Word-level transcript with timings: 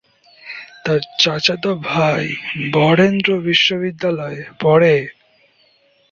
তার 0.85 1.01
চাচাতো 1.19 1.71
ভাই 1.85 2.25
বরেন্দ্র 2.73 3.29
বিশ্ববিদ্যালয়ে 3.41 4.41
পড়ে। 4.59 4.95